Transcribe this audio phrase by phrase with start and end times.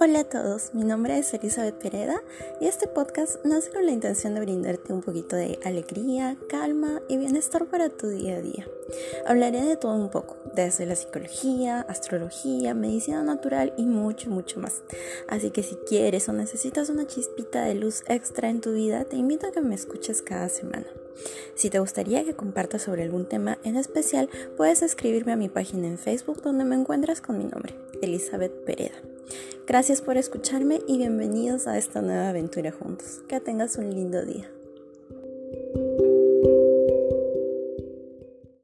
[0.00, 2.22] Hola a todos, mi nombre es Elizabeth Pereda
[2.60, 7.16] y este podcast nace con la intención de brindarte un poquito de alegría, calma y
[7.16, 8.68] bienestar para tu día a día.
[9.26, 14.82] Hablaré de todo un poco, desde la psicología, astrología, medicina natural y mucho, mucho más.
[15.26, 19.16] Así que si quieres o necesitas una chispita de luz extra en tu vida, te
[19.16, 20.86] invito a que me escuches cada semana.
[21.56, 25.88] Si te gustaría que comparta sobre algún tema en especial, puedes escribirme a mi página
[25.88, 28.94] en Facebook donde me encuentras con mi nombre, Elizabeth Pereda.
[29.68, 33.20] Gracias por escucharme y bienvenidos a esta nueva aventura juntos.
[33.28, 34.48] Que tengas un lindo día.